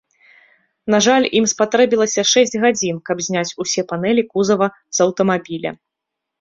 На 0.93 0.97
жаль, 1.05 1.27
ім 1.39 1.45
спатрэбілася 1.51 2.21
шэсць 2.31 2.59
гадзін, 2.65 2.97
каб 3.11 3.23
зняць 3.29 3.55
усе 3.67 3.81
панэлі 3.95 4.27
кузава 4.33 4.67
з 4.81 4.97
аўтамабіля. 5.09 5.71